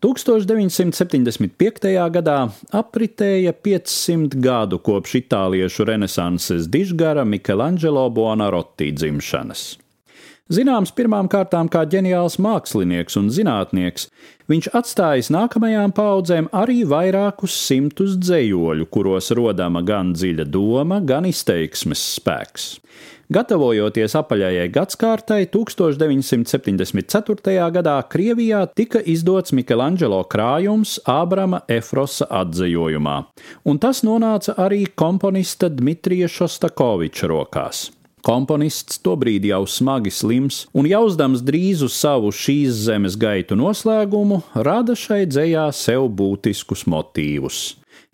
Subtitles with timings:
[0.00, 1.92] 1975.
[2.08, 2.36] gadā
[2.72, 9.89] apritēja 500 gadu kopš itāliešu renesanses dižgara Michelangelo Buonarotti dzimšanas.
[10.50, 14.08] Zināms pirmām kārtām kā ģeniāls mākslinieks un zinātnieks,
[14.50, 22.02] viņš atstājis nākamajām paudzēm arī vairākus simtus dzējoļu, kuros rodama gan dziļa doma, gan izteiksmes
[22.16, 22.66] spēks.
[23.30, 27.54] Gatavojoties apaļajai gadsimtai, 1974.
[27.76, 33.22] gadā Krievijā tika izdots Michelangelo krājums Ābrama Efrosa atzējojumā,
[33.70, 37.99] un tas nonāca arī komponista Dmitrija Šostakoviča rokās.
[38.20, 44.92] Komponists tobrīd jau smagi slims un jausdams drīz uz savu šīs zemes gaitu noslēgumu, rada
[44.92, 47.60] šai dzējā sev būtiskus motīvus.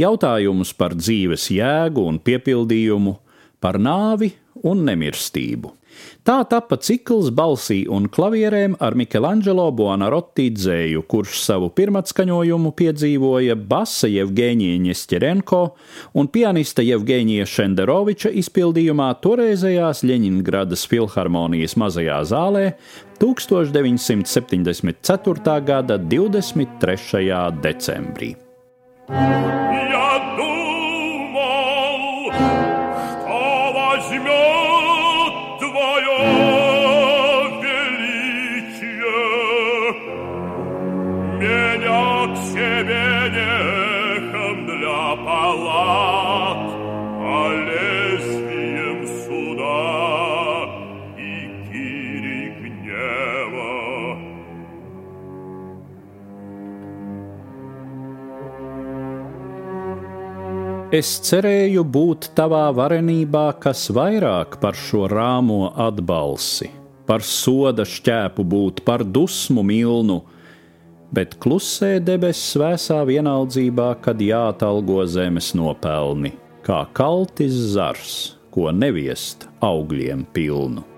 [0.00, 3.18] Jautājumus par dzīves jēgu un piepildījumu,
[3.60, 4.32] par nāvi
[4.64, 5.74] un nemirstību.
[6.26, 14.08] Tā tapa cikls balsī un klavierēm ar Michelangelo Buonarotti dzēju, kurš savu pirmatskaņojumu piedzīvoja basa
[14.10, 15.60] Jevgeņija Ņesķerenko
[16.20, 22.64] un pianista Jevgeņija Šenderoviča izpildījumā toreizējās Ļeņingradas filharmonijas mazajā zālē
[23.20, 25.64] 1974.
[25.64, 27.60] gada 23.
[27.64, 28.30] decembrī.
[29.10, 29.89] Ja
[42.50, 46.66] себе нехом для палат,
[47.22, 47.89] але
[60.90, 66.66] Es cerēju būt tavā varenībā, kas vairāk par šo rāmo atbalsi,
[67.06, 70.16] par soda šķēpu būt, par dusmu milnu,
[71.14, 76.34] bet klusē debesis svēsā vienaldzībā, kad jāatalgo zemes nopelni,
[76.66, 78.16] kā kaltis zars,
[78.50, 80.89] ko neviest augļiem pilnu.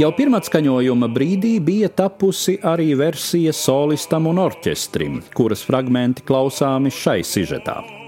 [0.00, 7.99] Jau pirmatskaņojuma brīdī bija tapusi arī versija solistam un orķestrim, kuras fragmenti klausāmi šai sižetā.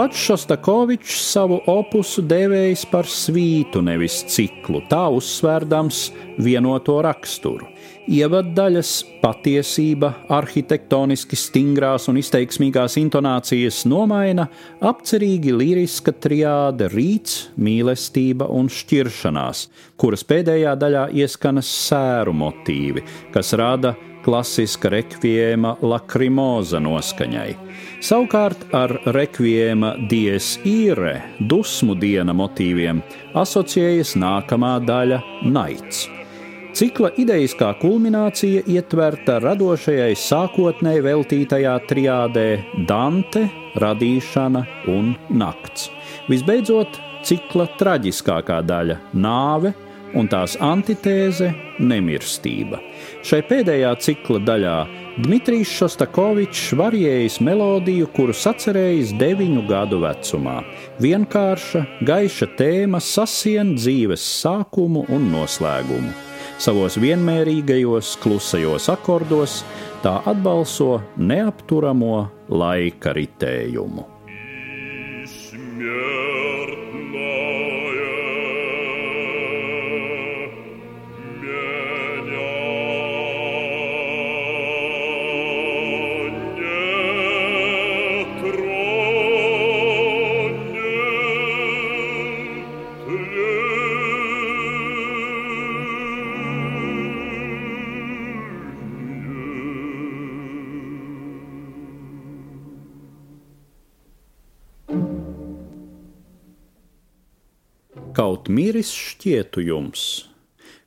[0.00, 5.98] Pats Šostakovičs savu opusu dēvējis par svītu, nevis ciklu, tā uzsvērdams
[6.40, 7.68] vienoto raksturu.
[8.08, 14.48] Ievaddaļas patiesība, arhitektoniski stingrās un izteiksmīgās intonācijas nomaina
[14.80, 19.66] apcerīgi liriska triāde rīts, mīlestība un šķiršanās,
[20.00, 23.04] kuras pēdējā daļā ieskanas sēru motīvi,
[23.36, 27.50] kas rada klasiska rekviēma lakrimoza noskaņai.
[28.04, 33.02] Savukārt ar rekviēma dies īre, dusmu diena motīviem
[33.36, 35.20] asociējas nākamā daļa-
[35.56, 36.08] naids.
[36.70, 42.46] Cikla idejiskā kulminācija ietverta radošajai sākotnēji veltītajā triādē
[42.86, 45.90] Dante, radīšana un nakts.
[46.30, 49.74] Visbeidzot, cikla traģiskākā daļa- nāve
[50.14, 51.52] un tās antitēze-
[51.90, 52.80] nemirstība.
[53.22, 54.76] Šai pēdējā cikla daļā
[55.20, 60.64] Dmitrijs Šostakovičs varējis melodiju, kuru sacerējis deviņu gadu vecumā.
[61.00, 66.12] Vienkārša, gaiša tēma sasien dzīves sākumu un noslēgumu
[66.60, 69.60] savos vienmērīgajos, klusajos akordos,
[70.04, 74.19] tā atbalso neapturamo laika ritējumu.
[108.16, 110.04] Kaut miris šķietu jums.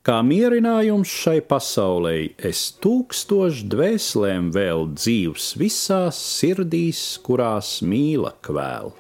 [0.04, 2.16] Kā mierinājums šai pasaulē,
[2.50, 8.92] es tūkstošu dvēselēm vēl dzīvs visās sirdīs, kurās mīla kvēl,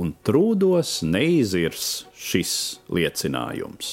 [0.00, 2.54] un trūdos neizirs šis
[2.88, 3.92] liecinājums.